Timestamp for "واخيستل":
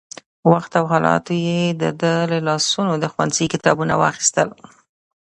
4.01-4.47